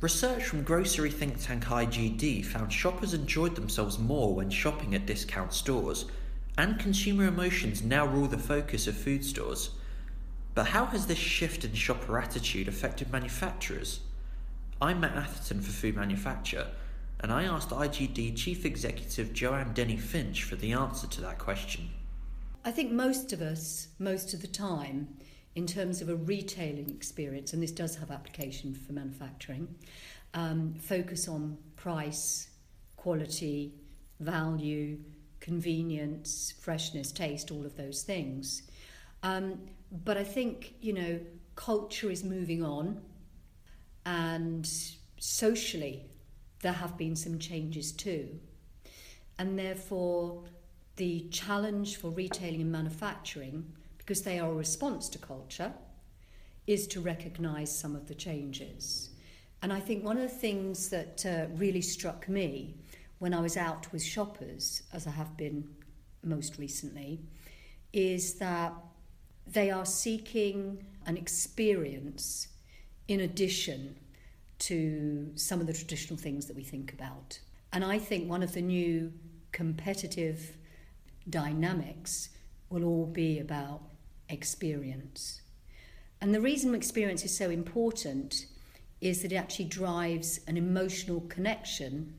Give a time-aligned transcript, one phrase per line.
[0.00, 5.52] Research from grocery think tank IGD found shoppers enjoyed themselves more when shopping at discount
[5.52, 6.06] stores,
[6.56, 9.72] and consumer emotions now rule the focus of food stores.
[10.54, 14.00] But how has this shift in shopper attitude affected manufacturers?
[14.80, 16.68] I'm Matt Atherton for Food Manufacture,
[17.20, 21.90] and I asked IGD Chief Executive Joanne Denney-Finch for the answer to that question.
[22.64, 25.08] I think most of us, most of the time,
[25.54, 29.74] in terms of a retailing experience, and this does have application for manufacturing,
[30.34, 32.50] um, focus on price,
[32.96, 33.74] quality,
[34.20, 34.98] value,
[35.40, 38.62] convenience, freshness, taste, all of those things.
[39.22, 41.20] Um, but I think, you know,
[41.56, 43.00] culture is moving on,
[44.06, 44.68] and
[45.18, 46.04] socially,
[46.62, 48.38] there have been some changes too.
[49.38, 50.44] And therefore,
[50.96, 53.72] the challenge for retailing and manufacturing
[54.10, 55.72] because they are a response to culture,
[56.66, 59.10] is to recognise some of the changes.
[59.62, 62.74] And I think one of the things that uh, really struck me
[63.20, 65.64] when I was out with shoppers, as I have been
[66.24, 67.20] most recently,
[67.92, 68.72] is that
[69.46, 72.48] they are seeking an experience
[73.06, 73.94] in addition
[74.70, 77.38] to some of the traditional things that we think about.
[77.72, 79.12] And I think one of the new
[79.52, 80.56] competitive
[81.28, 82.30] dynamics
[82.70, 83.82] will all be about
[84.32, 85.42] experience.
[86.20, 88.46] And the reason experience is so important
[89.00, 92.14] is that it actually drives an emotional connection,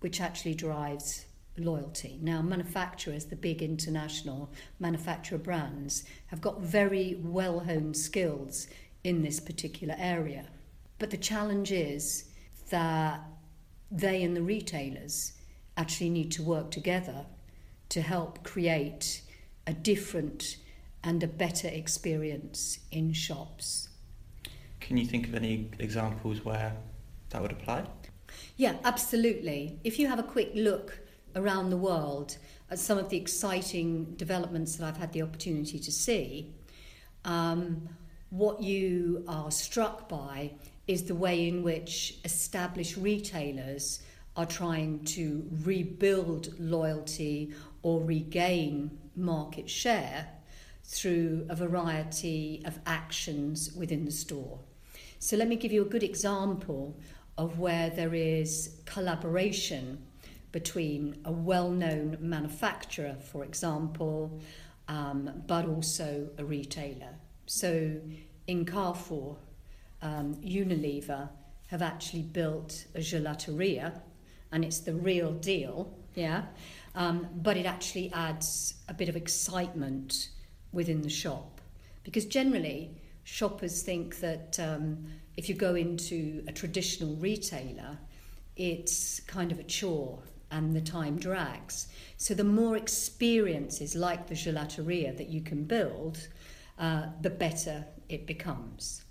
[0.00, 2.18] which actually drives loyalty.
[2.20, 8.68] Now, manufacturers, the big international manufacturer brands, have got very well honed skills
[9.04, 10.46] in this particular area.
[10.98, 12.24] But the challenge is
[12.70, 13.20] that
[13.90, 15.32] they and the retailers
[15.76, 17.26] actually need to work together
[17.90, 19.22] to help create
[19.66, 20.56] a different
[21.02, 23.88] and a better experience in shops.
[24.80, 26.76] Can you think of any examples where
[27.30, 27.84] that would apply?
[28.56, 29.78] Yeah, absolutely.
[29.84, 30.98] If you have a quick look
[31.36, 32.36] around the world
[32.70, 36.52] at some of the exciting developments that I've had the opportunity to see,
[37.24, 37.88] um,
[38.30, 40.52] what you are struck by
[40.86, 44.02] is the way in which established retailers
[44.36, 47.52] are trying to rebuild loyalty
[47.82, 50.28] or regain market share
[50.88, 54.58] through a variety of actions within the store.
[55.18, 56.98] So, let me give you a good example
[57.36, 60.02] of where there is collaboration
[60.50, 64.40] between a well known manufacturer, for example,
[64.88, 67.14] um, but also a retailer.
[67.46, 68.00] So,
[68.46, 69.36] in Carrefour,
[70.00, 71.28] um, Unilever
[71.66, 74.00] have actually built a gelateria,
[74.52, 76.44] and it's the real deal, yeah.
[76.94, 80.30] Um, but it actually adds a bit of excitement
[80.72, 81.60] within the shop.
[82.04, 82.90] Because generally,
[83.24, 85.06] shoppers think that um,
[85.36, 87.98] if you go into a traditional retailer,
[88.56, 91.88] it's kind of a chore and the time drags.
[92.16, 96.28] So the more experiences like the gelateria that you can build,
[96.78, 99.04] uh, the better it becomes.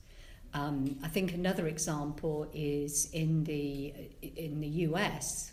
[0.54, 5.52] Um, I think another example is in the in the US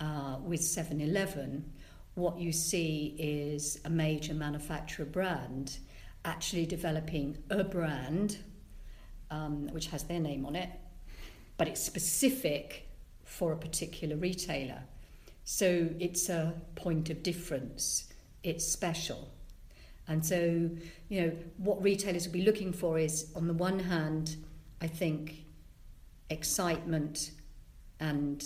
[0.00, 1.72] uh, with 7-Eleven,
[2.18, 5.78] what you see is a major manufacturer brand
[6.24, 8.38] actually developing a brand
[9.30, 10.68] um, which has their name on it,
[11.56, 12.88] but it's specific
[13.24, 14.82] for a particular retailer.
[15.44, 18.12] So it's a point of difference,
[18.42, 19.30] it's special.
[20.08, 20.70] And so,
[21.08, 24.36] you know, what retailers will be looking for is, on the one hand,
[24.80, 25.44] I think,
[26.30, 27.30] excitement
[28.00, 28.42] and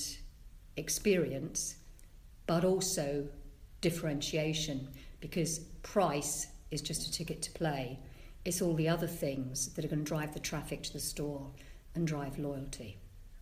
[0.76, 1.76] experience,
[2.46, 3.28] but also
[3.82, 4.88] differentiation
[5.20, 7.98] because price is just a ticket to play.
[8.46, 11.50] It's all the other things that are going to drive the traffic to the store
[11.94, 12.96] and drive loyalty.